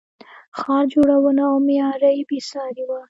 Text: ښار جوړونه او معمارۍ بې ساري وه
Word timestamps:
ښار 0.57 0.83
جوړونه 0.93 1.43
او 1.51 1.55
معمارۍ 1.67 2.19
بې 2.29 2.39
ساري 2.49 2.83
وه 2.89 2.99